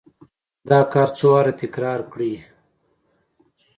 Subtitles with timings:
[0.69, 2.33] دا کار څو واره تکرار کړئ.